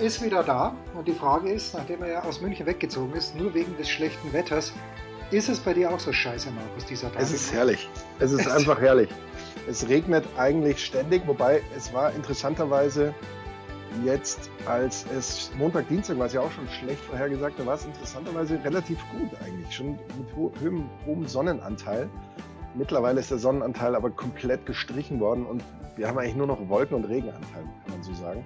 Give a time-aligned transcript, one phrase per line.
[0.00, 3.54] ist wieder da und die Frage ist, nachdem er ja aus München weggezogen ist, nur
[3.54, 4.72] wegen des schlechten Wetters,
[5.30, 7.22] ist es bei dir auch so scheiße, Markus, dieser Tag?
[7.22, 7.88] Es ist herrlich.
[8.20, 9.08] Es ist einfach herrlich.
[9.68, 13.14] Es regnet eigentlich ständig, wobei es war interessanterweise
[14.04, 17.84] jetzt, als es Montag, Dienstag war es ja auch schon schlecht vorhergesagt, da war es
[17.84, 22.08] interessanterweise relativ gut eigentlich, schon mit ho hohem, hohem Sonnenanteil.
[22.74, 25.62] Mittlerweile ist der Sonnenanteil aber komplett gestrichen worden und
[25.96, 28.44] wir haben eigentlich nur noch Wolken- und Regenanteil, kann man so sagen.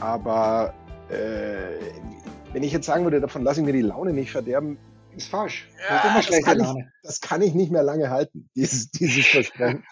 [0.00, 0.74] Aber
[1.08, 1.78] äh,
[2.52, 4.78] wenn ich jetzt sagen würde, davon lasse ich mir die Laune nicht verderben,
[5.16, 5.68] ist falsch.
[5.88, 9.84] Ja, das, das, kann ich, das, kann ich, nicht mehr lange halten, dieses, dieses Versprechen.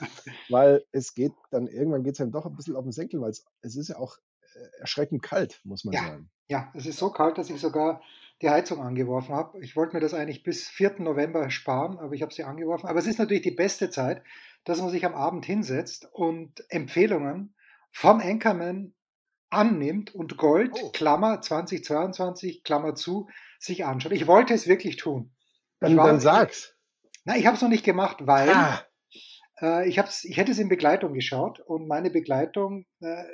[0.51, 3.31] weil es geht dann, irgendwann geht es dann doch ein bisschen auf den Senkel, weil
[3.31, 4.19] es, es ist ja auch
[4.55, 6.31] äh, erschreckend kalt, muss man ja, sagen.
[6.49, 8.03] Ja, es ist so kalt, dass ich sogar
[8.43, 9.59] die Heizung angeworfen habe.
[9.61, 10.97] Ich wollte mir das eigentlich bis 4.
[10.99, 12.89] November sparen, aber ich habe sie angeworfen.
[12.89, 14.23] Aber es ist natürlich die beste Zeit,
[14.65, 17.55] dass man sich am Abend hinsetzt und Empfehlungen
[17.93, 18.93] vom Anchorman
[19.55, 20.91] annimmt und Gold, oh.
[20.91, 24.13] Klammer 2022, Klammer zu, sich anschaut.
[24.13, 25.33] Ich wollte es wirklich tun.
[25.81, 26.75] Dann, war, dann sag's.
[27.25, 28.83] Na, ich habe es noch nicht gemacht, weil ah.
[29.61, 33.25] äh, ich, hab's, ich hätte es in Begleitung geschaut und meine Begleitung, äh,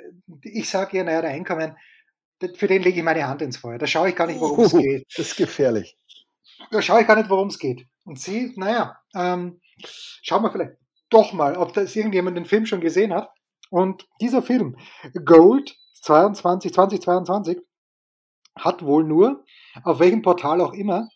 [0.43, 1.75] ich sage ihr, naja, der Enkermann,
[2.55, 3.77] für den lege ich meine Hand ins Feuer.
[3.77, 5.05] Da schaue ich gar nicht, worum es uh, geht.
[5.15, 5.97] Das ist gefährlich.
[6.71, 7.85] Da schaue ich gar nicht, worum es geht.
[8.03, 9.61] Und sie, naja, ähm,
[10.23, 10.77] schauen wir vielleicht
[11.09, 13.29] doch mal, ob das irgendjemand den Film schon gesehen hat.
[13.69, 14.77] Und dieser Film,
[15.23, 17.59] Gold, 22, 2022
[18.55, 19.43] hat wohl nur,
[19.83, 21.07] auf welchem Portal auch immer,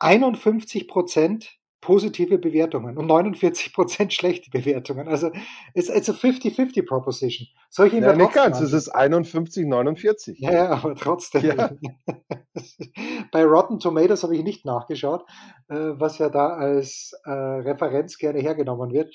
[0.00, 5.08] 51% positive Bewertungen und 49% schlechte Bewertungen.
[5.08, 5.30] Also
[5.74, 7.48] it's, it's a 50-50 Proposition.
[7.70, 10.38] Solche ja, nicht ganz, es ist 51, 49.
[10.40, 11.44] Ja, ja aber trotzdem.
[11.44, 11.70] Ja.
[13.32, 15.24] Bei Rotten Tomatoes habe ich nicht nachgeschaut,
[15.68, 19.14] äh, was ja da als äh, Referenz gerne hergenommen wird.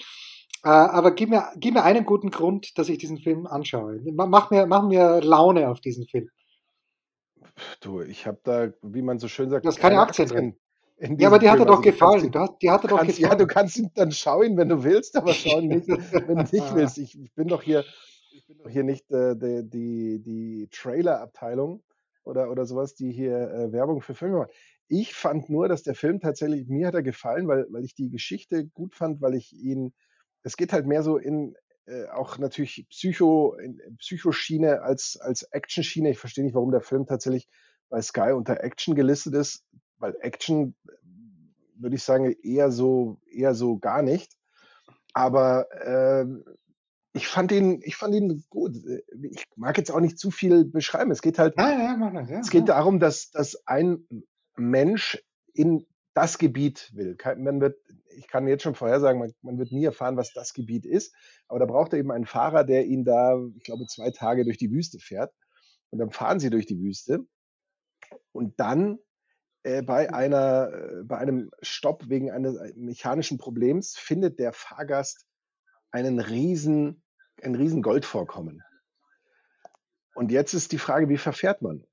[0.63, 3.99] Äh, aber gib mir, gib mir einen guten Grund, dass ich diesen Film anschaue.
[4.13, 6.29] Mach mir, mach mir Laune auf diesen Film.
[7.81, 10.55] Du, ich habe da, wie man so schön sagt, du hast keine, keine Aktien drin.
[11.19, 12.31] Ja, aber die hat er doch also, gefallen.
[12.31, 13.31] Du hast, die hat er doch kannst, gefallen.
[13.31, 16.53] Ja, du kannst ihn dann schauen, wenn du willst, aber schauen nicht, wenn du nicht
[16.75, 16.97] willst.
[16.97, 17.83] Ich, ich, bin doch hier,
[18.31, 21.83] ich bin doch hier nicht äh, die, die, die Trailer-Abteilung
[22.23, 24.51] oder, oder sowas, die hier äh, Werbung für Filme macht.
[24.87, 28.09] Ich fand nur, dass der Film tatsächlich, mir hat er gefallen, weil, weil ich die
[28.09, 29.93] Geschichte gut fand, weil ich ihn
[30.43, 31.55] es geht halt mehr so in
[31.85, 36.11] äh, auch natürlich Psycho, in Psychoschiene als, als Action-Schiene.
[36.11, 37.49] Ich verstehe nicht, warum der Film tatsächlich
[37.89, 39.65] bei Sky unter Action gelistet ist,
[39.97, 40.75] weil Action
[41.75, 44.31] würde ich sagen eher so eher so gar nicht.
[45.13, 46.25] Aber äh,
[47.13, 48.77] ich fand ihn, ich fand ihn gut.
[49.21, 51.11] Ich mag jetzt auch nicht zu viel beschreiben.
[51.11, 54.07] Es geht halt, ja, ja, das, ja, es geht darum, dass, dass ein
[54.55, 55.23] Mensch
[55.53, 57.17] in das Gebiet will.
[57.37, 57.77] Man wird,
[58.15, 61.15] ich kann jetzt schon vorhersagen, man, man wird nie erfahren, was das Gebiet ist.
[61.47, 64.57] Aber da braucht er eben einen Fahrer, der ihn da, ich glaube, zwei Tage durch
[64.57, 65.33] die Wüste fährt.
[65.89, 67.25] Und dann fahren sie durch die Wüste.
[68.31, 68.99] Und dann
[69.63, 75.25] äh, bei einer, äh, bei einem Stopp wegen eines äh, mechanischen Problems findet der Fahrgast
[75.91, 77.03] einen riesen,
[77.41, 78.61] ein riesen Goldvorkommen.
[80.15, 81.85] Und jetzt ist die Frage, wie verfährt man?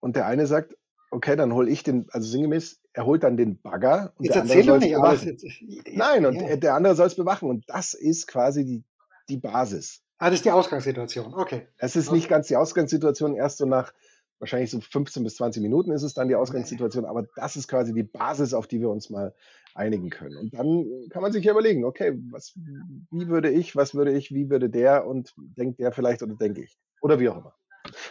[0.00, 0.76] Und der eine sagt,
[1.12, 4.42] okay, dann hole ich den, also sinngemäß, er holt dann den Bagger und Jetzt der
[4.42, 5.28] andere soll es bewachen.
[5.28, 6.56] Jetzt, Nein, und ja.
[6.56, 7.48] der andere soll es bewachen.
[7.48, 8.84] Und das ist quasi die,
[9.28, 10.02] die Basis.
[10.18, 11.68] Ah, das ist die Ausgangssituation, okay.
[11.78, 12.16] Es ist okay.
[12.16, 13.92] nicht ganz die Ausgangssituation, erst so nach
[14.38, 17.92] wahrscheinlich so 15 bis 20 Minuten ist es dann die Ausgangssituation, aber das ist quasi
[17.92, 19.34] die Basis, auf die wir uns mal
[19.74, 20.36] einigen können.
[20.36, 22.54] Und dann kann man sich ja überlegen, okay, was,
[23.10, 26.62] wie würde ich, was würde ich, wie würde der und denkt der vielleicht oder denke
[26.62, 26.78] ich.
[27.00, 27.54] Oder wie auch immer.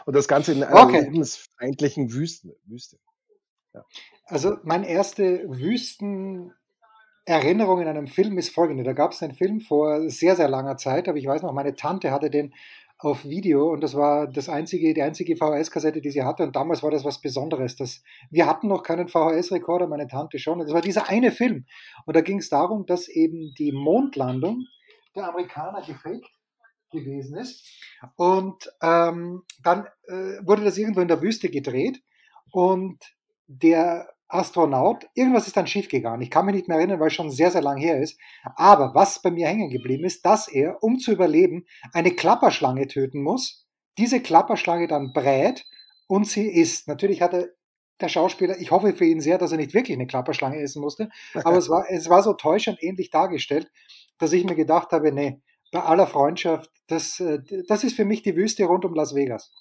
[0.06, 1.02] Und das Ganze in einer okay.
[1.02, 2.56] lebensfeindlichen Wüste.
[2.66, 2.98] Wüste.
[3.74, 3.84] Ja.
[4.26, 8.84] Also meine erste Wüstenerinnerung in einem Film ist folgende.
[8.84, 11.76] Da gab es einen Film vor sehr, sehr langer Zeit, aber ich weiß noch, meine
[11.76, 12.54] Tante hatte den
[12.98, 16.84] auf Video und das war das einzige, die einzige VHS-Kassette, die sie hatte und damals
[16.84, 17.76] war das was Besonderes.
[17.76, 20.60] Das, wir hatten noch keinen VHS-Rekorder, meine Tante schon.
[20.60, 21.66] Und das war dieser eine Film.
[22.06, 24.68] Und da ging es darum, dass eben die Mondlandung
[25.16, 26.30] der Amerikaner gefaked
[26.92, 27.68] gewesen ist.
[28.16, 32.02] Und ähm, dann äh, wurde das irgendwo in der Wüste gedreht
[32.52, 33.00] und
[33.48, 36.22] der Astronaut, irgendwas ist dann schiefgegangen.
[36.22, 38.18] Ich kann mich nicht mehr erinnern, weil es schon sehr, sehr lang her ist.
[38.56, 43.22] Aber was bei mir hängen geblieben ist, dass er, um zu überleben, eine Klapperschlange töten
[43.22, 43.68] muss,
[43.98, 45.66] diese Klapperschlange dann brät
[46.08, 46.88] und sie isst.
[46.88, 47.50] Natürlich hat er
[48.00, 51.10] der Schauspieler, ich hoffe für ihn sehr, dass er nicht wirklich eine Klapperschlange essen musste,
[51.44, 53.70] aber es war, es war so täuschend ähnlich dargestellt,
[54.18, 55.40] dass ich mir gedacht habe, nee,
[55.72, 59.52] bei aller Freundschaft, das, äh, das ist für mich die Wüste rund um Las Vegas.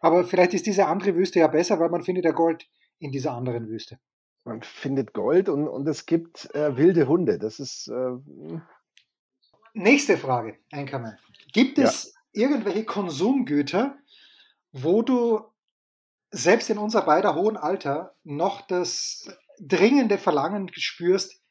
[0.00, 2.68] Aber vielleicht ist diese andere Wüste ja besser, weil man findet ja Gold
[2.98, 3.98] in dieser anderen Wüste.
[4.44, 7.38] Man findet Gold und, und es gibt äh, wilde Hunde.
[7.38, 7.88] Das ist.
[7.88, 8.60] Äh,
[9.74, 11.18] Nächste Frage, Einkammer.
[11.52, 12.44] Gibt es ja.
[12.44, 13.98] irgendwelche Konsumgüter,
[14.72, 15.40] wo du
[16.30, 21.42] selbst in unser beider hohen Alter noch das dringende Verlangen spürst,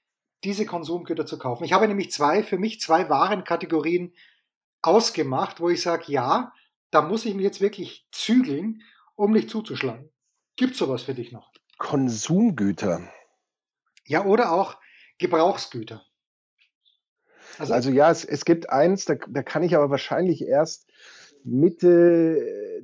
[0.45, 1.63] diese Konsumgüter zu kaufen?
[1.63, 4.13] Ich habe nämlich zwei, für mich zwei Warenkategorien
[4.81, 6.53] ausgemacht, wo ich sage, ja,
[6.91, 8.81] da muss ich mich jetzt wirklich zügeln,
[9.15, 10.09] um nicht zuzuschlagen.
[10.55, 11.51] Gibt es sowas für dich noch?
[11.77, 13.11] Konsumgüter.
[14.05, 14.77] Ja, oder auch
[15.17, 16.05] Gebrauchsgüter.
[17.57, 20.87] Also, also ja, es, es, gibt eins, da, da, kann ich aber wahrscheinlich erst
[21.43, 22.83] Mitte äh,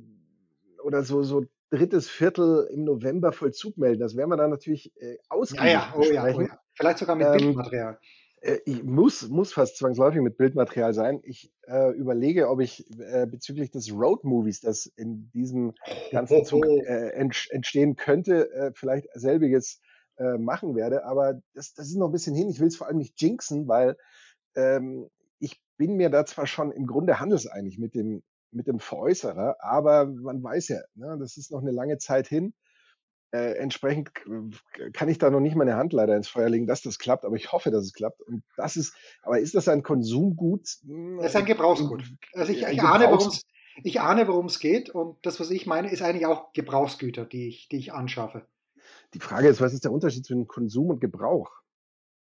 [0.82, 4.00] oder so, so drittes Viertel im November Vollzug melden.
[4.00, 6.61] Das werden wir dann natürlich äh, ausgiebig ja, ja, oh, ja, oh, ja.
[6.74, 7.98] Vielleicht sogar mit ähm, Bildmaterial.
[8.40, 11.20] Äh, ich muss, muss fast zwangsläufig mit Bildmaterial sein.
[11.24, 15.74] Ich äh, überlege, ob ich äh, bezüglich des Road-Movies, das in diesem
[16.10, 19.80] ganzen Zug äh, entstehen könnte, äh, vielleicht selbiges
[20.18, 21.04] äh, machen werde.
[21.04, 22.48] Aber das, das ist noch ein bisschen hin.
[22.48, 23.96] Ich will es vor allem nicht jinxen, weil
[24.54, 25.08] ähm,
[25.38, 30.06] ich bin mir da zwar schon im Grunde handelseinig mit dem, mit dem Veräußerer, aber
[30.06, 32.54] man weiß ja, ne, das ist noch eine lange Zeit hin.
[33.32, 34.10] Äh, entsprechend
[34.92, 37.34] kann ich da noch nicht meine Hand leider ins Feuer legen, dass das klappt, aber
[37.34, 38.20] ich hoffe, dass es klappt.
[38.20, 40.68] Und das ist, aber ist das ein Konsumgut?
[40.84, 42.04] Hm, das ist ein Gebrauchsgut.
[42.34, 43.42] Also ich, ich ahne, worum es
[43.82, 47.48] ich ahne, worum es geht und das, was ich meine, ist eigentlich auch Gebrauchsgüter, die
[47.48, 48.46] ich, die ich anschaffe.
[49.14, 51.50] Die Frage ist, was ist der Unterschied zwischen Konsum und Gebrauch?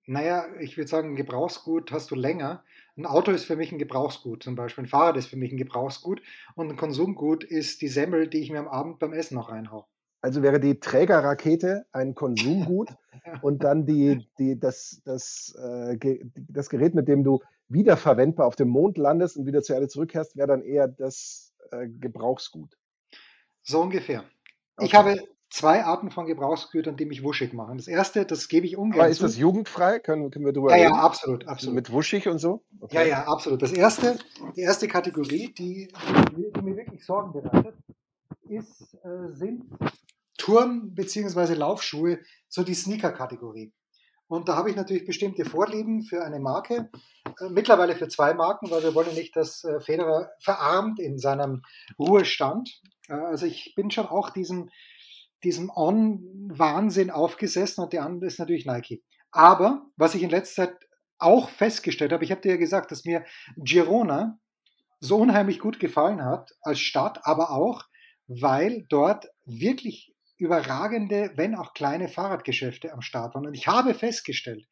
[0.06, 2.64] Naja, ich würde sagen, ein Gebrauchsgut hast du länger.
[2.98, 4.84] Ein Auto ist für mich ein Gebrauchsgut, zum Beispiel.
[4.84, 6.22] Ein Fahrrad ist für mich ein Gebrauchsgut
[6.56, 9.86] und ein Konsumgut ist die Semmel, die ich mir am Abend beim Essen noch reinhaue.
[10.22, 12.90] Also wäre die Trägerrakete ein Konsumgut
[13.42, 15.98] und dann die, die, das, das, äh,
[16.36, 17.40] das Gerät, mit dem du
[17.70, 21.88] wiederverwendbar auf dem Mond landest und wieder zur Erde zurückkehrst, wäre dann eher das äh,
[21.88, 22.78] Gebrauchsgut.
[23.62, 24.24] So ungefähr.
[24.76, 24.86] Okay.
[24.86, 25.20] Ich habe
[25.50, 27.78] zwei Arten von Gebrauchsgütern, die mich wuschig machen.
[27.78, 29.02] Das erste, das gebe ich ungern.
[29.02, 29.24] Aber ist zu.
[29.24, 30.00] das jugendfrei?
[30.00, 30.96] Können, können wir drüber ja, reden?
[30.96, 31.76] Ja, absolut, absolut.
[31.76, 32.64] Mit wuschig und so?
[32.80, 32.96] Okay.
[32.96, 33.62] Ja, ja, absolut.
[33.62, 34.18] Das erste,
[34.56, 35.88] die erste Kategorie, die,
[36.36, 37.76] die, die mir wirklich Sorgen bereitet,
[38.48, 39.66] ist, äh, sind
[40.40, 41.54] Turn- bzw.
[41.54, 43.72] Laufschuhe, so die Sneaker-Kategorie.
[44.28, 46.90] Und da habe ich natürlich bestimmte Vorlieben für eine Marke,
[47.26, 51.64] äh, mittlerweile für zwei Marken, weil wir wollen nicht, dass äh, Federer verarmt in seinem
[51.98, 52.82] Ruhestand.
[53.08, 54.70] Äh, also ich bin schon auch diesem,
[55.44, 59.04] diesem On-Wahnsinn aufgesessen und der andere ist natürlich Nike.
[59.32, 60.78] Aber was ich in letzter Zeit
[61.18, 63.26] auch festgestellt habe, ich habe dir ja gesagt, dass mir
[63.58, 64.40] Girona
[65.00, 67.86] so unheimlich gut gefallen hat als Stadt, aber auch,
[68.28, 73.46] weil dort wirklich überragende, wenn auch kleine Fahrradgeschäfte am Start waren.
[73.46, 74.66] Und ich habe festgestellt,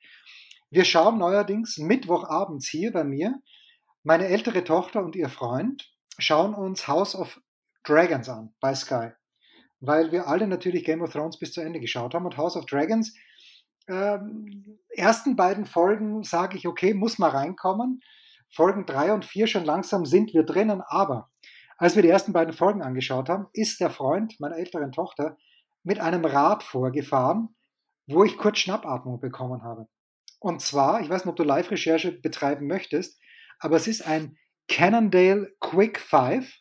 [0.70, 3.40] wir schauen neuerdings Mittwochabends hier bei mir,
[4.04, 7.40] meine ältere Tochter und ihr Freund schauen uns House of
[7.84, 9.12] Dragons an bei Sky,
[9.80, 12.66] weil wir alle natürlich Game of Thrones bis zu Ende geschaut haben und House of
[12.66, 13.14] Dragons
[13.90, 18.02] ähm, ersten beiden Folgen sage ich, okay, muss mal reinkommen.
[18.50, 21.30] Folgen drei und vier schon langsam sind wir drinnen, aber
[21.78, 25.38] als wir die ersten beiden Folgen angeschaut haben, ist der Freund meiner älteren Tochter
[25.88, 27.56] mit einem Rad vorgefahren,
[28.08, 29.88] wo ich kurz Schnappatmung bekommen habe.
[30.40, 33.20] Und zwar, ich weiß nicht, ob du Live-Recherche betreiben möchtest,
[33.60, 36.54] aber es ist ein Cannondale Quick 5.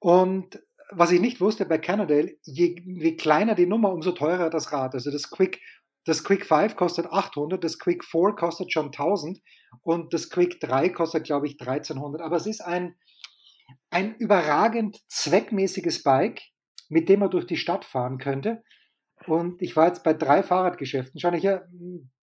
[0.00, 4.72] Und was ich nicht wusste bei Cannondale, je, je kleiner die Nummer, umso teurer das
[4.72, 4.94] Rad.
[4.94, 5.60] Also das Quick,
[6.04, 9.40] das Quick 5 kostet 800, das Quick 4 kostet schon 1000
[9.82, 12.20] und das Quick 3 kostet, glaube ich, 1300.
[12.20, 12.96] Aber es ist ein,
[13.90, 16.42] ein überragend zweckmäßiges Bike,
[16.88, 18.62] mit dem man durch die Stadt fahren könnte.
[19.26, 21.20] Und ich war jetzt bei drei Fahrradgeschäften.
[21.20, 21.48] Schon ich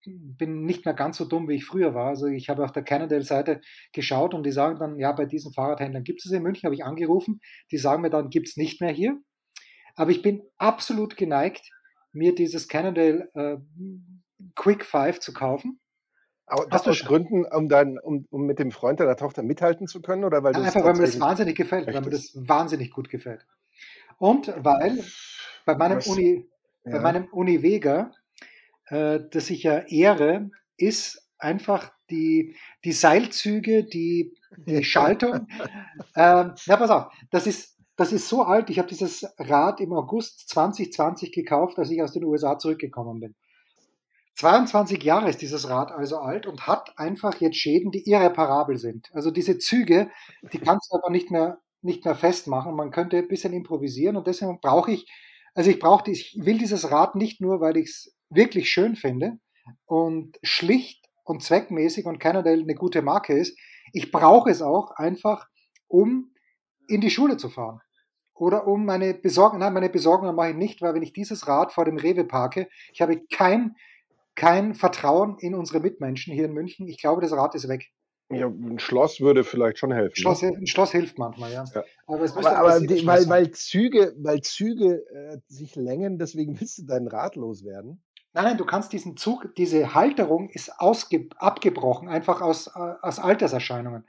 [0.04, 2.08] bin nicht mehr ganz so dumm, wie ich früher war.
[2.08, 3.60] Also ich habe auf der Cannondale-Seite
[3.92, 6.84] geschaut und die sagen dann, ja, bei diesen Fahrradhändlern gibt es in München, habe ich
[6.84, 7.40] angerufen.
[7.70, 9.18] Die sagen mir dann, gibt es nicht mehr hier.
[9.96, 11.70] Aber ich bin absolut geneigt,
[12.12, 13.56] mir dieses Cannondale äh,
[14.54, 15.80] Quick Five zu kaufen.
[16.46, 20.02] Aber das aus Gründen, um, dann, um, um mit dem Freund deiner Tochter mithalten zu
[20.02, 20.24] können?
[20.24, 23.46] Oder weil ja, einfach, weil mir das wahnsinnig gefällt, weil mir das wahnsinnig gut gefällt.
[24.20, 25.02] Und weil
[25.64, 26.06] bei meinem, Was?
[26.06, 26.46] Uni,
[26.84, 26.92] ja.
[26.92, 28.12] bei meinem Uni Vega,
[28.88, 34.36] äh, das ich ja ehre, ist einfach die, die Seilzüge, die,
[34.66, 35.48] die Schaltung.
[36.14, 38.68] ähm, na, pass auf, das ist, das ist so alt.
[38.68, 43.34] Ich habe dieses Rad im August 2020 gekauft, als ich aus den USA zurückgekommen bin.
[44.34, 49.08] 22 Jahre ist dieses Rad also alt und hat einfach jetzt Schäden, die irreparabel sind.
[49.14, 50.10] Also diese Züge,
[50.52, 52.74] die kannst du aber nicht mehr nicht mehr festmachen.
[52.74, 55.10] Man könnte ein bisschen improvisieren und deswegen brauche ich
[55.54, 59.38] Also ich brauche, ich will dieses Rad nicht nur, weil ich es wirklich schön finde
[59.86, 63.58] und schlicht und zweckmäßig und Cannondale eine gute Marke ist.
[63.92, 65.48] Ich brauche es auch einfach,
[65.88, 66.32] um
[66.88, 67.80] in die Schule zu fahren.
[68.34, 71.72] Oder um meine Besorgung, nein, meine Besorgung mache ich nicht, weil wenn ich dieses Rad
[71.72, 73.76] vor dem Rewe parke, ich habe kein,
[74.34, 76.88] kein Vertrauen in unsere Mitmenschen hier in München.
[76.88, 77.90] Ich glaube, das Rad ist weg.
[78.30, 80.16] Ja, ein Schloss würde vielleicht schon helfen.
[80.16, 80.52] Schloss, ne?
[80.56, 81.64] Ein Schloss hilft manchmal, ja.
[81.74, 81.84] ja.
[82.06, 86.82] Aber, aber, aber die, weil, weil Züge, weil Züge äh, sich längen, deswegen willst du
[86.86, 88.02] dein Rad loswerden?
[88.32, 93.18] Nein, nein, du kannst diesen Zug, diese Halterung ist ausge, abgebrochen, einfach aus, äh, aus
[93.18, 94.04] Alterserscheinungen.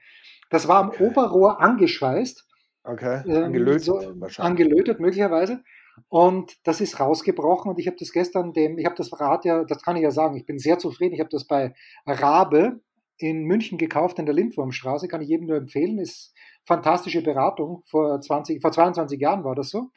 [0.51, 1.05] Das war am okay.
[1.05, 2.47] Oberrohr angeschweißt.
[2.83, 4.39] Okay, ähm, angelötet so, wahrscheinlich.
[4.39, 5.63] Angelötet möglicherweise.
[6.09, 9.63] Und das ist rausgebrochen und ich habe das gestern dem, ich habe das Rad ja,
[9.63, 11.13] das kann ich ja sagen, ich bin sehr zufrieden.
[11.13, 11.73] Ich habe das bei
[12.05, 12.79] Rabe
[13.21, 16.33] in München gekauft in der Lindwurmstraße, kann ich jedem nur empfehlen, ist
[16.65, 17.83] fantastische Beratung.
[17.85, 19.89] Vor 20, vor 22 Jahren war das so.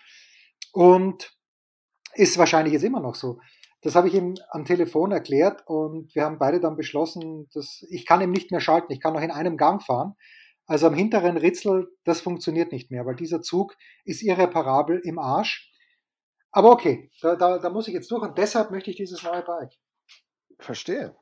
[0.73, 1.33] Und
[2.15, 3.39] ist wahrscheinlich jetzt immer noch so.
[3.81, 8.07] Das habe ich ihm am Telefon erklärt und wir haben beide dann beschlossen, dass ich
[8.07, 10.15] kann ihm nicht mehr schalten, ich kann noch in einem Gang fahren.
[10.67, 15.71] Also am hinteren Ritzel, das funktioniert nicht mehr, weil dieser Zug ist irreparabel im Arsch.
[16.51, 19.43] Aber okay, da, da, da muss ich jetzt durch und deshalb möchte ich dieses neue
[19.43, 19.73] Bike.
[20.59, 21.15] Verstehe.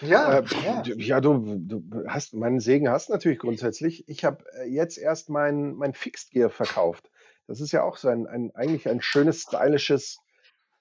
[0.00, 0.82] Ja, äh, ja.
[0.96, 4.08] ja du, du, hast meinen Segen hast natürlich grundsätzlich.
[4.08, 7.10] Ich habe äh, jetzt erst mein, mein Fixed Gear verkauft.
[7.46, 10.18] Das ist ja auch so ein, ein eigentlich ein schönes, stylisches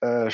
[0.02, 0.30] äh,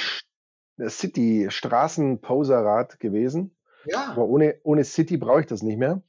[0.79, 3.55] City-Straßen-Poserrad gewesen.
[3.85, 4.11] Ja.
[4.11, 6.01] Aber ohne, ohne City brauche ich das nicht mehr.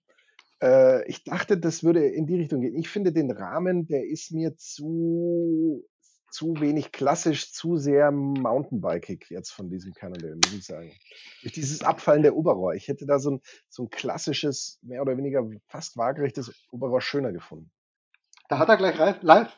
[0.62, 2.76] Äh, ich dachte, das würde in die Richtung gehen.
[2.76, 5.84] Ich finde den Rahmen, der ist mir zu,
[6.34, 10.92] zu wenig klassisch, zu sehr Mountainbikig jetzt von diesem Cannondale, muss ich sagen.
[11.42, 12.74] Durch dieses Abfallen der Oberrohr.
[12.74, 17.30] Ich hätte da so ein, so ein klassisches, mehr oder weniger fast waagerechtes Oberrohr schöner
[17.30, 17.70] gefunden.
[18.48, 19.56] Da hat er gleich live, live.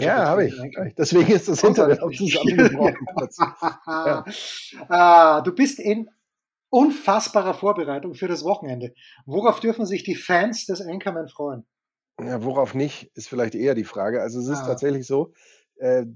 [0.00, 0.54] Ja, habe ich.
[0.96, 3.06] Deswegen ist das Hintergrund auch zusammengebrochen.
[3.86, 4.24] ja.
[4.88, 6.08] ah, du bist in
[6.70, 8.94] unfassbarer Vorbereitung für das Wochenende.
[9.26, 11.66] Worauf dürfen sich die Fans des Anchorman freuen?
[12.18, 14.22] Ja, worauf nicht, ist vielleicht eher die Frage.
[14.22, 14.66] Also es ist ah.
[14.66, 15.32] tatsächlich so,
[15.80, 16.06] äh,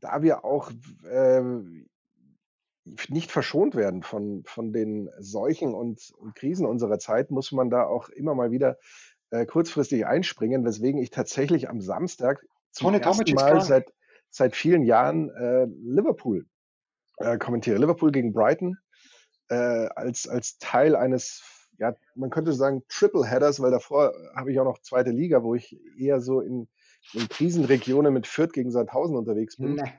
[0.00, 0.70] da wir auch
[1.10, 1.42] äh,
[3.08, 7.84] nicht verschont werden von, von den Seuchen und, und Krisen unserer Zeit, muss man da
[7.84, 8.78] auch immer mal wieder
[9.30, 13.92] äh, kurzfristig einspringen, weswegen ich tatsächlich am Samstag zum Tony ersten Mal seit,
[14.30, 16.46] seit vielen Jahren äh, Liverpool
[17.18, 17.78] äh, kommentiere.
[17.78, 18.76] Liverpool gegen Brighton
[19.48, 21.42] äh, als, als Teil eines,
[21.78, 25.54] ja, man könnte sagen Triple Headers, weil davor habe ich auch noch zweite Liga, wo
[25.54, 26.68] ich eher so in,
[27.12, 29.74] in Krisenregionen mit Fürth gegen Sandhausen unterwegs bin.
[29.74, 29.92] Nee.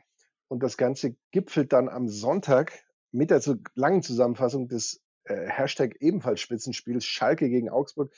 [0.47, 5.95] Und das Ganze gipfelt dann am Sonntag mit der zu langen Zusammenfassung des äh, Hashtag
[6.01, 8.11] ebenfalls Spitzenspiels Schalke gegen Augsburg,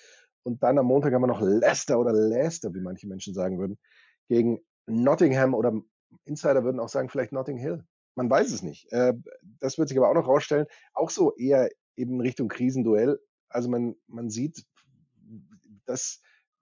[0.47, 3.77] und dann am Montag haben wir noch Leicester oder Leicester, wie manche Menschen sagen würden,
[4.29, 5.73] gegen Nottingham oder
[6.23, 7.83] Insider würden auch sagen, vielleicht Notting Hill.
[8.15, 8.89] Man weiß es nicht.
[8.93, 9.13] Äh,
[9.59, 10.65] das wird sich aber auch noch rausstellen.
[10.93, 13.19] Auch so eher eben Richtung Krisenduell.
[13.49, 14.65] Also man, man sieht,
[15.85, 16.21] dass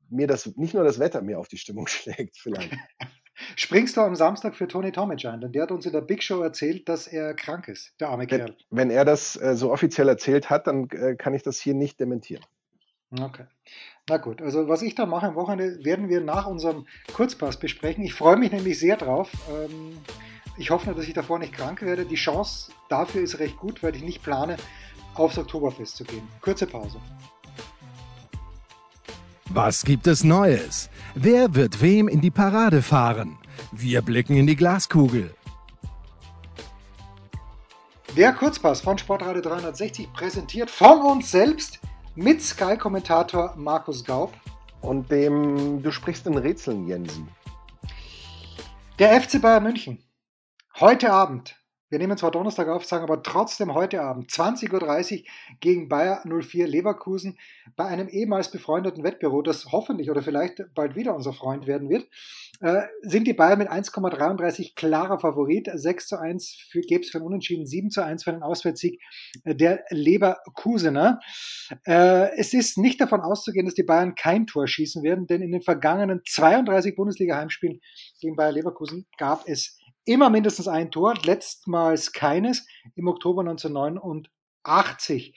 [0.10, 2.76] mir das nicht nur das Wetter mir auf die Stimmung schlägt, vielleicht.
[3.58, 5.42] Springst du am Samstag für Tony Tomic ein?
[5.42, 8.24] Denn der hat uns in der Big Show erzählt, dass er krank ist, der arme
[8.30, 8.56] wenn, Kerl.
[8.70, 12.00] Wenn er das äh, so offiziell erzählt hat, dann äh, kann ich das hier nicht
[12.00, 12.44] dementieren.
[13.12, 13.46] Okay.
[14.08, 18.04] Na gut, also was ich da mache am Wochenende, werden wir nach unserem Kurzpass besprechen.
[18.04, 19.32] Ich freue mich nämlich sehr drauf.
[19.50, 19.98] Ähm,
[20.58, 22.06] ich hoffe nur, dass ich davor nicht krank werde.
[22.06, 24.58] Die Chance dafür ist recht gut, weil ich nicht plane,
[25.16, 26.28] aufs Oktoberfest zu gehen.
[26.42, 27.00] Kurze Pause.
[29.56, 30.90] Was gibt es Neues?
[31.14, 33.38] Wer wird wem in die Parade fahren?
[33.72, 35.34] Wir blicken in die Glaskugel.
[38.18, 41.80] Der Kurzpass von Sportradio 360 präsentiert von uns selbst
[42.16, 44.34] mit Sky-Kommentator Markus Gaub.
[44.82, 47.30] Und dem, du sprichst in Rätseln, Jensen.
[49.00, 50.04] Der FC Bayern München.
[50.82, 51.56] Heute Abend
[51.89, 55.25] wir nehmen zwar Donnerstag auf, sagen aber trotzdem heute Abend 20.30 Uhr
[55.60, 57.38] gegen Bayer 04 Leverkusen
[57.75, 62.08] bei einem ehemals befreundeten Wettbüro, das hoffentlich oder vielleicht bald wieder unser Freund werden wird,
[62.62, 65.70] äh, sind die Bayern mit 1,33 klarer Favorit.
[65.72, 69.00] 6 zu 1 für Gebs für den Unentschieden, 7 zu 1 für den Auswärtssieg
[69.44, 71.20] äh, der Leverkusener.
[71.86, 75.51] Äh, es ist nicht davon auszugehen, dass die Bayern kein Tor schießen werden, denn in
[75.51, 77.80] den vergangenen 32 Bundesliga-Heimspielen
[78.20, 85.36] gegen Bayer Leverkusen gab es immer mindestens ein Tor, letztmals keines im Oktober 1989.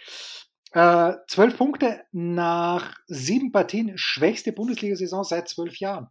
[0.73, 6.09] Äh, zwölf Punkte nach sieben Partien, schwächste Bundesliga-Saison seit zwölf Jahren.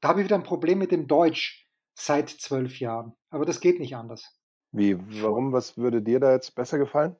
[0.00, 3.14] Da habe ich wieder ein Problem mit dem Deutsch seit zwölf Jahren.
[3.28, 4.40] Aber das geht nicht anders.
[4.72, 5.52] Wie, warum?
[5.52, 7.16] Was würde dir da jetzt besser gefallen?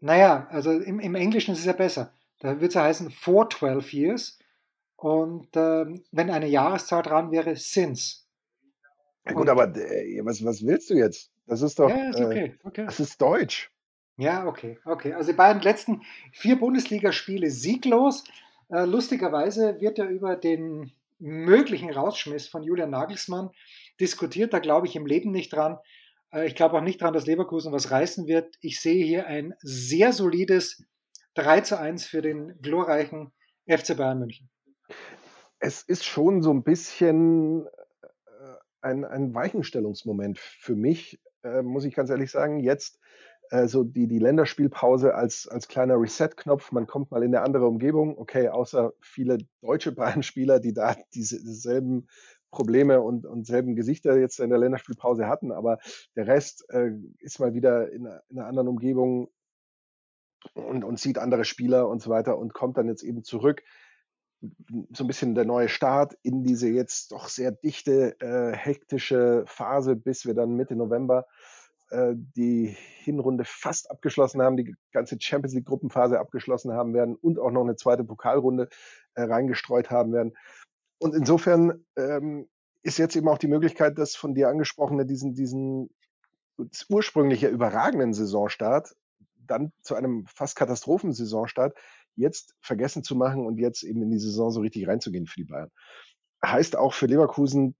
[0.00, 2.12] Naja, also im, im Englischen ist es ja besser.
[2.40, 4.38] Da würde es ja heißen for 12 years.
[4.96, 8.25] Und ähm, wenn eine Jahreszahl dran wäre, since.
[9.26, 11.30] Ja, gut, aber äh, was, was willst du jetzt?
[11.46, 11.88] Das ist doch.
[11.88, 12.44] Ja, ist okay.
[12.44, 12.84] Äh, okay.
[12.86, 13.70] das ist Deutsch.
[14.16, 15.12] Ja, okay, okay.
[15.12, 16.02] Also die beiden letzten
[16.32, 18.24] vier Bundesligaspiele sieglos.
[18.70, 23.50] Äh, lustigerweise wird ja über den möglichen Rausschmiss von Julian Nagelsmann
[24.00, 24.52] diskutiert.
[24.52, 25.78] Da glaube ich im Leben nicht dran.
[26.32, 28.56] Äh, ich glaube auch nicht dran, dass Leverkusen was reißen wird.
[28.60, 30.84] Ich sehe hier ein sehr solides
[31.34, 33.32] 3 zu 1 für den glorreichen
[33.66, 34.48] FC Bayern München.
[35.58, 37.66] Es ist schon so ein bisschen
[38.86, 42.60] ein, ein Weichenstellungsmoment für mich, äh, muss ich ganz ehrlich sagen.
[42.60, 42.98] Jetzt
[43.50, 46.72] äh, so die, die Länderspielpause als, als kleiner Reset-Knopf.
[46.72, 48.16] Man kommt mal in eine andere Umgebung.
[48.16, 52.08] Okay, außer viele deutsche Bayern-Spieler, die da diese, dieselben
[52.50, 55.78] Probleme und, und selben Gesichter jetzt in der Länderspielpause hatten, aber
[56.14, 59.28] der Rest äh, ist mal wieder in, in einer anderen Umgebung
[60.54, 63.62] und, und sieht andere Spieler und so weiter und kommt dann jetzt eben zurück.
[64.92, 69.96] So ein bisschen der neue Start in diese jetzt doch sehr dichte, äh, hektische Phase,
[69.96, 71.26] bis wir dann Mitte November
[71.90, 77.38] äh, die Hinrunde fast abgeschlossen haben, die ganze Champions League Gruppenphase abgeschlossen haben werden und
[77.38, 78.68] auch noch eine zweite Pokalrunde
[79.14, 80.36] äh, reingestreut haben werden.
[80.98, 82.48] Und insofern ähm,
[82.82, 85.90] ist jetzt eben auch die Möglichkeit, dass von dir angesprochene diesen, diesen
[86.88, 88.94] ursprüngliche überragenden Saisonstart
[89.46, 91.76] dann zu einem fast Katastrophensaisonstart
[92.16, 95.44] jetzt vergessen zu machen und jetzt eben in die Saison so richtig reinzugehen für die
[95.44, 95.70] Bayern
[96.44, 97.74] heißt auch für Leverkusen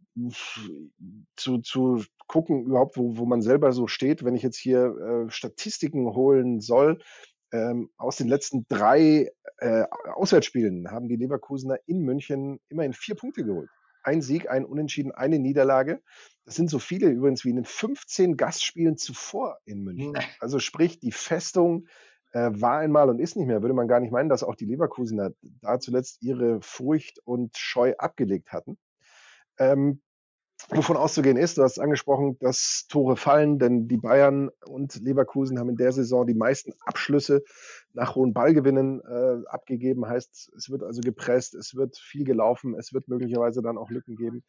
[1.36, 4.24] zu, zu gucken, überhaupt, wo, wo man selber so steht.
[4.24, 7.00] Wenn ich jetzt hier äh, Statistiken holen soll,
[7.52, 13.44] ähm, aus den letzten drei äh, Auswärtsspielen haben die Leverkusener in München immerhin vier Punkte
[13.44, 13.70] geholt.
[14.06, 16.00] Ein Sieg, ein Unentschieden, eine Niederlage.
[16.44, 20.16] Das sind so viele übrigens wie in den 15 Gastspielen zuvor in München.
[20.38, 21.88] Also sprich, die Festung
[22.32, 24.66] äh, war einmal und ist nicht mehr, würde man gar nicht meinen, dass auch die
[24.66, 28.78] Leverkusener da zuletzt ihre Furcht und Scheu abgelegt hatten.
[29.58, 30.02] Ähm,
[30.68, 35.70] wovon auszugehen ist, du hast angesprochen, dass Tore fallen, denn die Bayern und Leverkusen haben
[35.70, 37.42] in der Saison die meisten Abschlüsse
[37.96, 40.06] nach hohen Ballgewinnen äh, abgegeben.
[40.06, 44.16] Heißt, es wird also gepresst, es wird viel gelaufen, es wird möglicherweise dann auch Lücken
[44.16, 44.44] geben.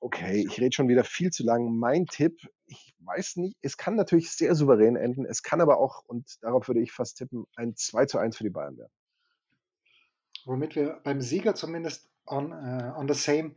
[0.00, 1.76] Okay, ich rede schon wieder viel zu lang.
[1.76, 6.04] Mein Tipp, ich weiß nicht, es kann natürlich sehr souverän enden, es kann aber auch,
[6.06, 8.92] und darauf würde ich fast tippen, ein 2 zu 1 für die Bayern werden.
[10.44, 13.52] Womit wir beim Sieger zumindest on, uh, on the same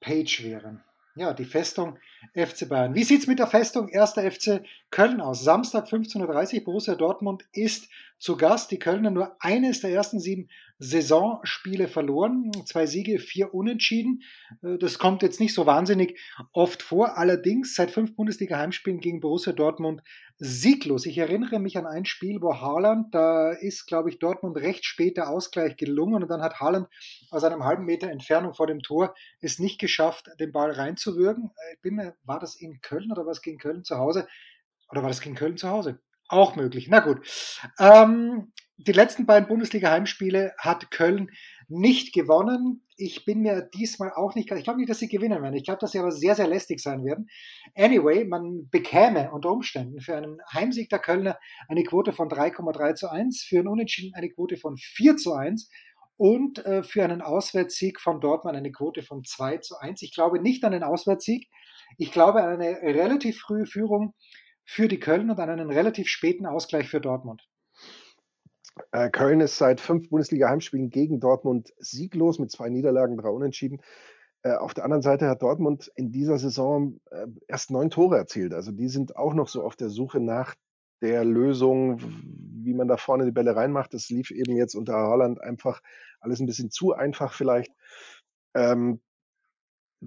[0.00, 0.82] page wären.
[1.16, 1.96] Ja, die Festung
[2.34, 2.96] FC Bayern.
[2.96, 4.14] Wie sieht es mit der Festung 1.
[4.14, 5.44] FC Köln aus?
[5.44, 8.70] Samstag 15.30 Uhr, Borussia Dortmund ist zu Gast.
[8.70, 10.48] Die Kölner nur eines der ersten sieben
[10.78, 12.50] Saisonspiele verloren.
[12.66, 14.22] Zwei Siege, vier Unentschieden.
[14.62, 16.18] Äh, das kommt jetzt nicht so wahnsinnig
[16.52, 17.16] oft vor.
[17.16, 20.02] Allerdings seit fünf Bundesliga-Heimspielen gegen Borussia Dortmund
[20.38, 21.06] sieglos.
[21.06, 25.16] Ich erinnere mich an ein Spiel, wo Haaland, da ist, glaube ich, Dortmund recht spät
[25.16, 26.88] der Ausgleich gelungen und dann hat Haaland
[27.30, 31.50] aus einem halben Meter Entfernung vor dem Tor es nicht geschafft, den Ball reinzuwürgen.
[31.74, 34.26] Ich bin mir, war das in Köln oder was gegen Köln zu Hause?
[34.90, 36.00] Oder war das gegen Köln zu Hause?
[36.28, 36.88] Auch möglich.
[36.88, 37.20] Na gut.
[37.78, 41.30] Ähm, die letzten beiden Bundesliga-Heimspiele hat Köln
[41.68, 42.82] nicht gewonnen.
[42.96, 45.54] Ich bin mir diesmal auch nicht, ich glaube nicht, dass sie gewinnen werden.
[45.54, 47.28] Ich glaube, dass sie aber sehr, sehr lästig sein werden.
[47.76, 53.08] Anyway, man bekäme unter Umständen für einen Heimsieg der Kölner eine Quote von 3,3 zu
[53.08, 55.70] 1, für einen Unentschieden eine Quote von 4 zu 1
[56.16, 60.02] und äh, für einen Auswärtssieg von Dortmund eine Quote von 2 zu 1.
[60.02, 61.48] Ich glaube nicht an den Auswärtssieg.
[61.98, 64.14] Ich glaube an eine relativ frühe Führung
[64.64, 67.46] für die Köln und an einen relativ späten Ausgleich für Dortmund.
[68.92, 73.80] Äh, Köln ist seit fünf Bundesliga-Heimspielen gegen Dortmund sieglos mit zwei Niederlagen, drei Unentschieden.
[74.42, 78.52] Äh, auf der anderen Seite hat Dortmund in dieser Saison äh, erst neun Tore erzielt.
[78.52, 80.54] Also die sind auch noch so auf der Suche nach
[81.00, 83.94] der Lösung, wie man da vorne die Bälle reinmacht.
[83.94, 85.80] Das lief eben jetzt unter Holland einfach
[86.20, 87.72] alles ein bisschen zu einfach vielleicht.
[88.54, 89.00] Ähm,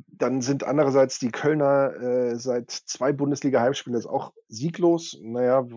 [0.07, 5.17] dann sind andererseits die Kölner äh, seit zwei Bundesliga-Heimspielen jetzt auch sieglos.
[5.21, 5.67] Naja,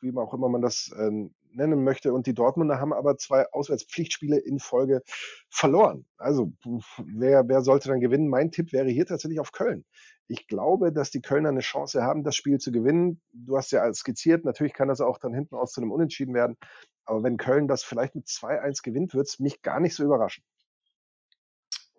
[0.00, 2.12] wie auch immer man das äh, nennen möchte.
[2.12, 5.02] Und die Dortmunder haben aber zwei Auswärtspflichtspiele in Folge
[5.48, 6.06] verloren.
[6.16, 6.52] Also
[6.98, 8.28] wer, wer sollte dann gewinnen?
[8.28, 9.84] Mein Tipp wäre hier tatsächlich auf Köln.
[10.28, 13.20] Ich glaube, dass die Kölner eine Chance haben, das Spiel zu gewinnen.
[13.32, 16.56] Du hast ja skizziert, natürlich kann das auch dann hinten aus zu einem Unentschieden werden.
[17.04, 20.44] Aber wenn Köln das vielleicht mit 2-1 gewinnt, wird es mich gar nicht so überraschen.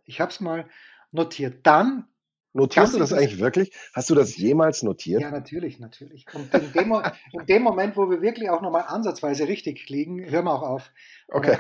[0.05, 0.67] Ich habe es mal
[1.11, 1.65] notiert.
[1.65, 2.07] Dann
[2.53, 3.71] Notierst du das eigentlich wirklich?
[3.93, 5.21] Hast du das jemals notiert?
[5.21, 6.25] Ja, natürlich, natürlich.
[6.33, 6.93] Und in dem,
[7.31, 10.91] in dem Moment, wo wir wirklich auch nochmal ansatzweise richtig liegen, hören wir auch auf.
[11.29, 11.55] Okay.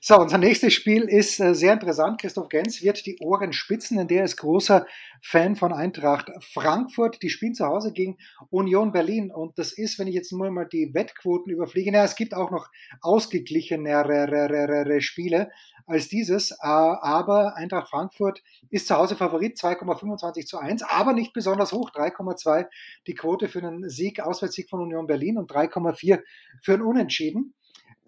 [0.00, 2.20] So, unser nächstes Spiel ist äh, sehr interessant.
[2.20, 4.86] Christoph Gens wird die Ohren spitzen, denn der ist großer
[5.22, 7.22] Fan von Eintracht Frankfurt.
[7.22, 8.18] Die spielen zu Hause gegen
[8.50, 9.30] Union Berlin.
[9.30, 12.50] Und das ist, wenn ich jetzt nur mal die Wettquoten überfliege, na, es gibt auch
[12.50, 12.68] noch
[13.00, 15.50] ausgeglichenere Spiele
[15.86, 16.52] als dieses.
[16.60, 22.66] Aber Eintracht Frankfurt ist zu Hause Favorit 2,25 zu 1, aber nicht besonders hoch, 3,2
[23.06, 26.22] die Quote für einen Sieg, Auswärtssieg von Union Berlin und 3,4
[26.62, 27.54] für ein Unentschieden.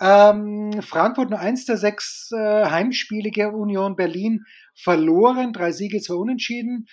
[0.00, 6.14] Ähm, Frankfurt nur eins der sechs äh, Heimspiele gegen Union Berlin verloren, drei Siege, zwei
[6.14, 6.87] Unentschieden.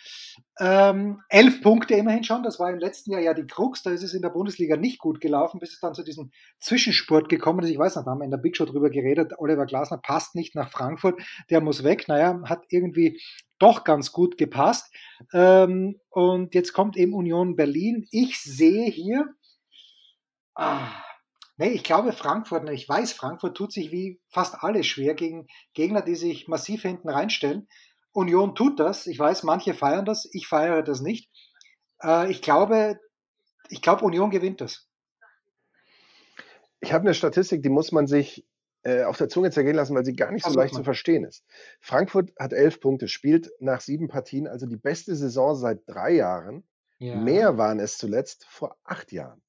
[0.60, 4.04] Ähm, elf Punkte immerhin schon, das war im letzten Jahr ja die Krux, da ist
[4.04, 7.72] es in der Bundesliga nicht gut gelaufen, bis es dann zu diesem Zwischenspurt gekommen ist.
[7.72, 10.36] Ich weiß noch, da haben wir in der Big Show drüber geredet, Oliver Glasner passt
[10.36, 12.08] nicht nach Frankfurt, der muss weg.
[12.08, 13.20] Naja, hat irgendwie
[13.58, 14.94] doch ganz gut gepasst.
[15.34, 18.06] Ähm, und jetzt kommt eben Union Berlin.
[18.12, 19.34] Ich sehe hier,
[20.54, 20.88] ah,
[21.62, 25.46] Nee, ich glaube Frankfurt, ich weiß, Frankfurt tut sich wie fast alles schwer gegen
[25.76, 27.68] Gegner, die sich massiv hinten reinstellen.
[28.14, 29.06] Union tut das.
[29.06, 30.28] Ich weiß, manche feiern das.
[30.34, 31.30] Ich feiere das nicht.
[32.02, 33.00] Äh, ich glaube,
[33.70, 34.88] ich glaube, Union gewinnt das.
[36.80, 38.44] Ich habe eine Statistik, die muss man sich
[38.82, 41.46] äh, auf der Zunge zergehen lassen, weil sie gar nicht so leicht zu verstehen ist.
[41.80, 46.64] Frankfurt hat elf Punkte, spielt nach sieben Partien, also die beste Saison seit drei Jahren.
[46.98, 47.18] Ja.
[47.18, 49.44] Mehr waren es zuletzt vor acht Jahren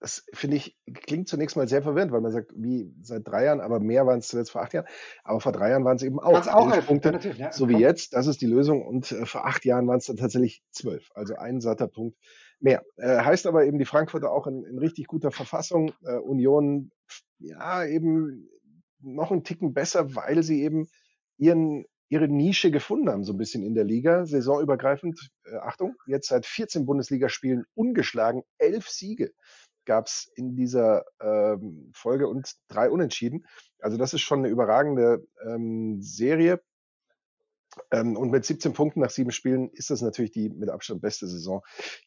[0.00, 3.60] das finde ich, klingt zunächst mal sehr verwirrend, weil man sagt, wie seit drei Jahren,
[3.60, 4.86] aber mehr waren es zuletzt vor acht Jahren.
[5.24, 8.14] Aber vor drei Jahren waren es eben auch, auch elf Punkte, ja, so wie jetzt.
[8.14, 8.84] Das ist die Lösung.
[8.84, 11.10] Und äh, vor acht Jahren waren es dann tatsächlich zwölf.
[11.14, 12.16] Also ein satter Punkt
[12.60, 12.82] mehr.
[12.96, 15.92] Äh, heißt aber eben die Frankfurter auch in, in richtig guter Verfassung.
[16.02, 16.90] Äh, Union,
[17.38, 18.48] ja, eben
[19.00, 20.88] noch einen Ticken besser, weil sie eben
[21.36, 25.30] ihren, ihre Nische gefunden haben, so ein bisschen in der Liga, saisonübergreifend.
[25.44, 29.32] Äh, Achtung, jetzt seit 14 Bundesligaspielen ungeschlagen, elf Siege
[29.90, 33.44] gab es in dieser ähm, Folge und drei Unentschieden.
[33.80, 36.60] Also das ist schon eine überragende ähm, Serie.
[37.90, 41.26] Ähm, und mit 17 Punkten nach sieben Spielen ist das natürlich die mit Abstand beste
[41.26, 41.62] Saison,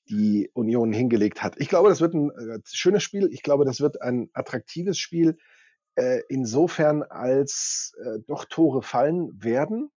[0.08, 1.60] die Union hingelegt hat.
[1.60, 3.28] Ich glaube, das wird ein äh, schönes Spiel.
[3.34, 5.38] Ich glaube, das wird ein attraktives Spiel.
[5.96, 9.92] Äh, insofern als äh, doch Tore fallen werden.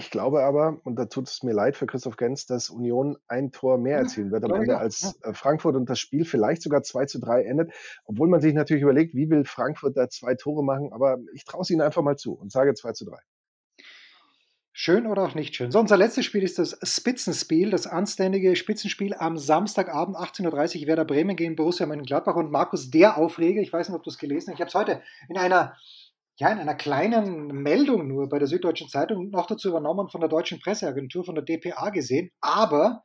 [0.00, 3.52] Ich glaube aber, und da tut es mir leid für Christoph Gens, dass Union ein
[3.52, 7.04] Tor mehr erzielen wird am Ende als äh, Frankfurt und das Spiel vielleicht sogar 2
[7.04, 7.74] zu 3 endet.
[8.06, 11.60] Obwohl man sich natürlich überlegt, wie will Frankfurt da zwei Tore machen, aber ich traue
[11.60, 13.18] es ihnen einfach mal zu und sage 2 zu 3.
[14.72, 15.70] Schön oder auch nicht schön.
[15.70, 21.04] So, unser letztes Spiel ist das Spitzenspiel, das anständige Spitzenspiel am Samstagabend 18.30 Uhr Werder
[21.04, 24.48] Bremen gegen Borussia Mönchengladbach und Markus, der Aufreger, ich weiß nicht, ob du es gelesen
[24.48, 25.76] hast, ich habe es heute in einer
[26.40, 30.30] ja, in einer kleinen Meldung nur bei der Süddeutschen Zeitung noch dazu übernommen von der
[30.30, 32.30] Deutschen Presseagentur, von der DPA gesehen.
[32.40, 33.02] Aber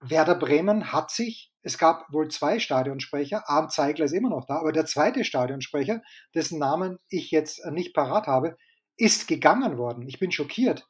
[0.00, 4.60] Werder Bremen hat sich, es gab wohl zwei Stadionsprecher, Arndt Zeigler ist immer noch da,
[4.60, 6.00] aber der zweite Stadionsprecher,
[6.32, 8.56] dessen Namen ich jetzt nicht parat habe,
[8.96, 10.06] ist gegangen worden.
[10.06, 10.86] Ich bin schockiert,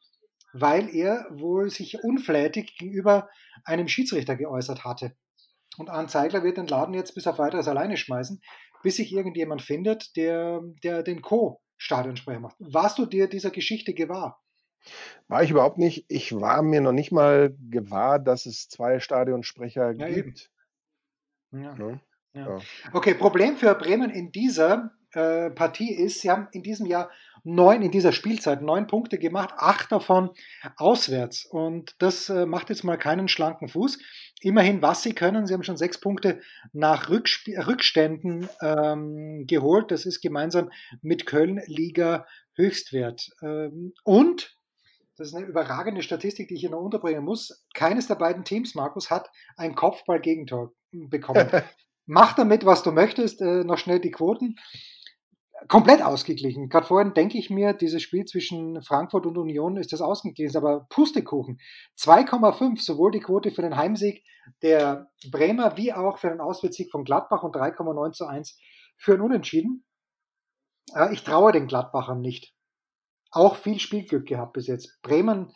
[0.52, 3.30] weil er wohl sich unflätig gegenüber
[3.64, 5.16] einem Schiedsrichter geäußert hatte.
[5.78, 8.42] Und Arndt Zeigler wird den Laden jetzt bis auf weiteres alleine schmeißen,
[8.82, 11.62] bis sich irgendjemand findet, der, der den Co.
[11.80, 12.56] Stadionsprecher macht.
[12.58, 14.44] Warst du dir dieser Geschichte gewahr?
[15.28, 16.04] War ich überhaupt nicht.
[16.08, 20.50] Ich war mir noch nicht mal gewahr, dass es zwei Stadionsprecher ja, gibt.
[21.52, 21.74] Ja.
[21.78, 22.00] Ja.
[22.34, 22.60] ja.
[22.92, 27.10] Okay, Problem für Bremen in dieser äh, Partie ist, sie haben in diesem Jahr
[27.44, 30.30] neun, in dieser Spielzeit neun Punkte gemacht, acht davon
[30.76, 31.44] auswärts.
[31.44, 33.98] Und das äh, macht jetzt mal keinen schlanken Fuß.
[34.40, 36.40] Immerhin, was sie können, sie haben schon sechs Punkte
[36.72, 39.90] nach Rücksp Rückständen ähm, geholt.
[39.90, 40.70] Das ist gemeinsam
[41.02, 43.30] mit Köln Liga Höchstwert.
[43.42, 44.56] Ähm, und
[45.16, 47.64] das ist eine überragende Statistik, die ich hier noch unterbringen muss.
[47.74, 51.50] Keines der beiden Teams, Markus, hat ein Kopfball-Gegentor bekommen.
[52.06, 53.40] Mach damit, was du möchtest.
[53.42, 54.56] Äh, noch schnell die Quoten
[55.68, 56.68] komplett ausgeglichen.
[56.68, 60.86] Gerade vorhin denke ich mir, dieses Spiel zwischen Frankfurt und Union ist das ausgeglichen, aber
[60.88, 61.60] Pustekuchen.
[61.98, 64.24] 2,5, sowohl die Quote für den Heimsieg
[64.62, 68.58] der Bremer wie auch für den Auswärtssieg von Gladbach und 3,9 zu 1
[68.96, 69.84] für ein Unentschieden.
[71.12, 72.54] Ich traue den Gladbachern nicht.
[73.30, 75.00] Auch viel Spielglück gehabt bis jetzt.
[75.02, 75.52] Bremen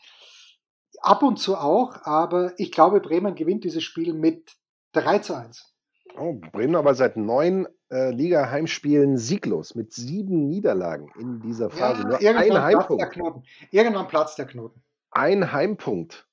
[1.01, 4.53] ab und zu auch, aber ich glaube, Bremen gewinnt dieses Spiel mit
[4.93, 5.75] 3 zu 1.
[6.17, 12.03] Oh, Bremen aber seit neun äh, Liga-Heimspielen sieglos mit sieben Niederlagen in dieser Phase.
[12.03, 13.43] Ja, Nur irgendwann, ein Platz der Knoten.
[13.71, 14.83] irgendwann platzt der Knoten.
[15.13, 16.27] Ein Heimpunkt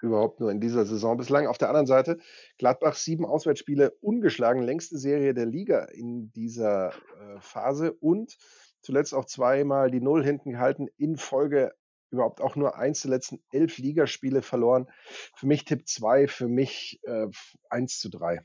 [0.00, 1.46] überhaupt nur in dieser Saison bislang.
[1.46, 2.18] Auf der anderen Seite
[2.58, 8.36] Gladbach sieben Auswärtsspiele ungeschlagen, längste Serie der Liga in dieser äh, Phase und
[8.80, 11.72] zuletzt auch zweimal die Null hinten gehalten in Folge
[12.10, 14.88] überhaupt auch nur eins der letzten elf Ligaspiele verloren.
[15.36, 17.28] Für mich Tipp 2, für mich äh,
[17.70, 18.40] 1 zu 3.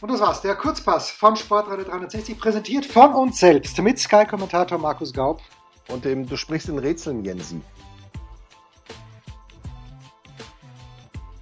[0.00, 5.12] Und das war's, der Kurzpass von Sportradio 360, präsentiert von uns selbst mit Sky-Kommentator Markus
[5.12, 5.40] Gaub.
[5.88, 7.60] Und dem Du sprichst in Rätseln, Jensi.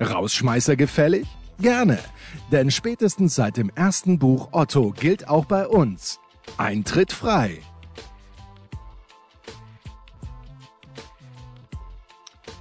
[0.01, 1.27] Rausschmeißer gefällig?
[1.59, 1.99] Gerne,
[2.53, 6.21] denn spätestens seit dem ersten Buch Otto gilt auch bei uns.
[6.59, 7.61] Eintritt frei.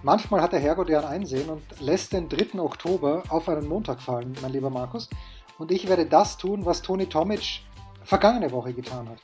[0.05, 2.59] manchmal hat der Herrgott ja ein Einsehen und lässt den 3.
[2.59, 5.09] Oktober auf einen Montag fallen, mein lieber Markus.
[5.57, 7.61] Und ich werde das tun, was Toni Tomic
[8.03, 9.19] vergangene Woche getan hat.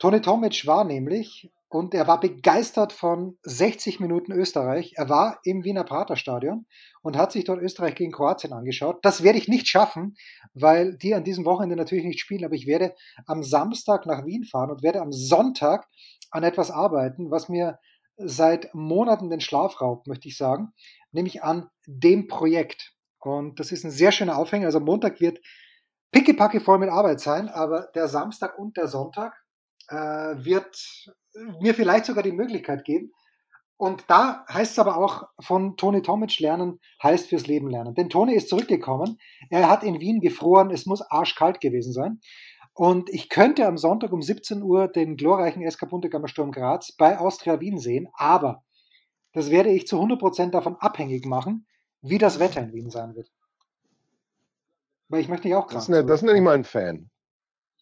[0.00, 4.94] Toni Tomic war nämlich, und er war begeistert von 60 Minuten Österreich.
[4.96, 6.66] Er war im Wiener Praterstadion
[7.02, 8.98] und hat sich dort Österreich gegen Kroatien angeschaut.
[9.02, 10.16] Das werde ich nicht schaffen,
[10.52, 12.94] weil die an diesem Wochenende natürlich nicht spielen, aber ich werde
[13.26, 15.88] am Samstag nach Wien fahren und werde am Sonntag
[16.30, 17.78] an etwas arbeiten, was mir
[18.16, 20.72] seit Monaten den Schlaf raubt, möchte ich sagen,
[21.10, 22.94] nämlich an dem Projekt.
[23.26, 24.66] Und das ist ein sehr schöner Aufhänger.
[24.66, 25.40] Also Montag wird
[26.12, 29.34] pickepacke voll mit Arbeit sein, aber der Samstag und der Sonntag
[29.88, 30.76] äh, wird
[31.60, 33.12] mir vielleicht sogar die Möglichkeit geben.
[33.76, 37.94] Und da heißt es aber auch von Toni Tomic lernen, heißt fürs Leben lernen.
[37.94, 39.18] Denn Toni ist zurückgekommen.
[39.50, 40.70] Er hat in Wien gefroren.
[40.70, 42.20] Es muss arschkalt gewesen sein.
[42.72, 47.18] Und ich könnte am Sonntag um 17 Uhr den glorreichen SK Bundegammer Sturm Graz bei
[47.18, 48.08] Austria Wien sehen.
[48.14, 48.64] Aber
[49.32, 51.66] das werde ich zu 100% davon abhängig machen,
[52.04, 53.32] wie das Wetter in Wien sein wird.
[55.08, 57.10] Weil ich möchte nicht auch krank Das, das ist nicht mal ein Fan.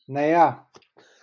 [0.06, 0.68] Naja.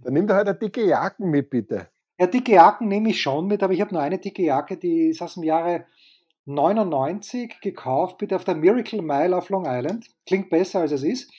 [0.00, 1.88] Dann nimm doch halt eine dicke Jacken mit, bitte.
[2.18, 5.08] Ja, dicke Jacken nehme ich schon mit, aber ich habe nur eine dicke Jacke, die
[5.08, 5.86] ist aus dem Jahre
[6.46, 10.08] 99 gekauft, bitte auf der Miracle Mile auf Long Island.
[10.26, 11.32] Klingt besser als es ist.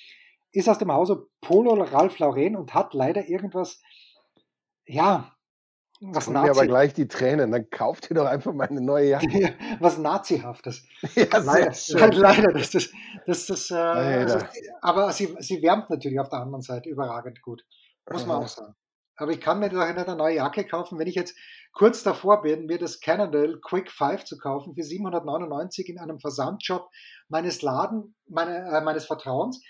[0.52, 3.82] Ist aus dem Hause Polo Ralph Lauren und hat leider irgendwas,
[4.86, 5.35] ja,
[6.14, 6.46] was Nazi.
[6.46, 7.52] mir aber gleich die Tränen.
[7.52, 9.56] Dann kauft ihr doch einfach mal eine neue Jacke.
[9.80, 10.84] was Nazihaftes.
[11.16, 12.12] Ja, leider, schön.
[12.12, 12.52] leider.
[12.54, 12.90] Das, das,
[13.26, 14.40] das, das, äh, also,
[14.82, 17.64] aber sie, sie wärmt natürlich auf der anderen Seite überragend gut.
[18.12, 18.76] Muss man auch sagen.
[19.18, 21.38] Aber ich kann mir doch nicht eine neue Jacke kaufen, wenn ich jetzt
[21.74, 26.90] kurz davor bin, mir das Cannondale Quick 5 zu kaufen für 799 in einem Versandshop
[27.30, 29.64] meines Laden, meine, äh, meines Vertrauens.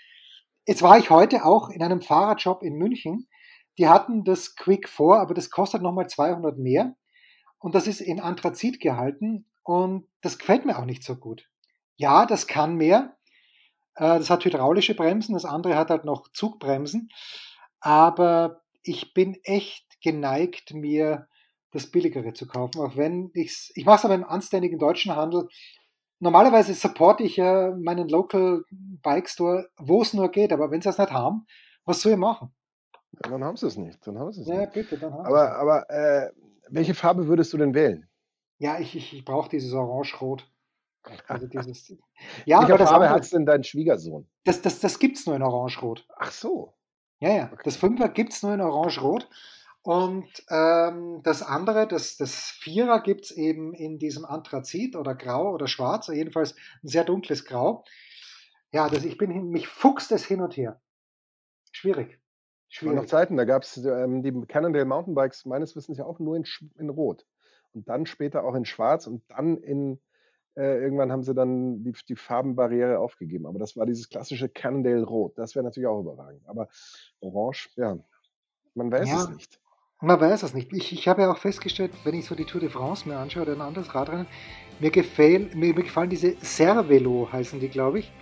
[0.66, 3.28] Jetzt war ich heute auch in einem Fahrradshop in München
[3.78, 6.96] die hatten das Quick vor, aber das kostet nochmal 200 mehr.
[7.58, 11.48] Und das ist in Anthrazit gehalten und das gefällt mir auch nicht so gut.
[11.96, 13.16] Ja, das kann mehr.
[13.94, 17.08] Äh, das hat hydraulische Bremsen, das andere hat halt noch Zugbremsen.
[17.80, 21.28] Aber ich bin echt geneigt, mir
[21.72, 25.48] das Billigere zu kaufen, auch wenn ich's, ich mache es aber im anständigen deutschen Handel.
[26.20, 30.88] Normalerweise supporte ich ja meinen Local Bike Store, wo es nur geht, aber wenn sie
[30.88, 31.46] das nicht haben,
[31.84, 32.54] was soll ich machen?
[33.12, 34.06] Ja, dann haben sie es nicht.
[34.06, 34.72] Dann haben sie es ja, nicht.
[34.72, 36.30] bitte, dann haben aber aber äh,
[36.68, 38.08] welche Farbe würdest du denn wählen?
[38.58, 40.50] Ja, ich, ich, ich brauche dieses Orange-Rot.
[41.28, 41.90] Also dieses,
[42.46, 44.26] ja, Welche aber Farbe hat es denn dein Schwiegersohn?
[44.42, 46.04] Das, das, das gibt es nur in Orange-Rot.
[46.16, 46.74] Ach so.
[47.20, 47.50] Ja, ja.
[47.52, 47.62] Okay.
[47.64, 49.28] Das Fünfer gibt es nur in Orange-Rot.
[49.82, 55.52] Und ähm, das andere, das, das Vierer gibt es eben in diesem Anthrazit oder Grau
[55.52, 57.84] oder Schwarz, jedenfalls ein sehr dunkles Grau.
[58.72, 60.80] Ja, das, ich bin mich fuchst es hin und her.
[61.70, 62.18] Schwierig.
[62.68, 62.96] Schwierig.
[62.96, 66.44] noch Zeiten, da gab es ähm, die Cannondale Mountainbikes meines Wissens ja auch nur in,
[66.78, 67.24] in Rot
[67.72, 70.00] und dann später auch in Schwarz und dann in
[70.56, 73.46] äh, irgendwann haben sie dann die, die, Farbenbarriere aufgegeben.
[73.46, 75.36] Aber das war dieses klassische Cannondale Rot.
[75.36, 76.40] Das wäre natürlich auch überragend.
[76.46, 76.68] Aber
[77.20, 77.98] Orange, ja,
[78.74, 79.60] man weiß ja, es nicht.
[80.00, 80.72] Man weiß es nicht.
[80.72, 83.42] Ich, ich habe ja auch festgestellt, wenn ich so die Tour de France mir anschaue
[83.42, 84.26] oder ein anderes Radrennen,
[84.80, 88.12] mir, gefäll, mir, mir gefallen diese Cervelo, heißen die, glaube ich.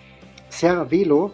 [0.50, 1.33] Cervelo.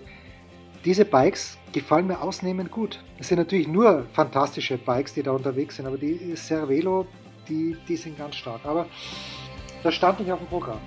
[0.84, 3.04] Diese Bikes gefallen mir ausnehmend gut.
[3.18, 7.06] Es sind natürlich nur fantastische Bikes, die da unterwegs sind, aber die Cervelo,
[7.48, 8.60] die, die sind ganz stark.
[8.64, 8.86] Aber
[9.82, 10.80] das stand nicht auf dem Programm.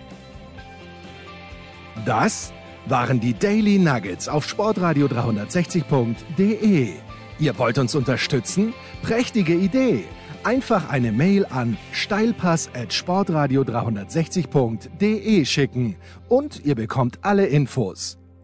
[2.05, 2.51] Das
[2.87, 6.93] waren die Daily Nuggets auf sportradio 360.de.
[7.39, 8.73] Ihr wollt uns unterstützen?
[9.03, 10.05] Prächtige Idee!
[10.43, 15.95] Einfach eine Mail an steilpass@sportradio 360.de schicken
[16.27, 18.17] und ihr bekommt alle Infos.